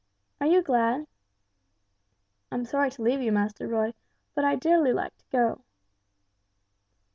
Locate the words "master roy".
3.31-3.93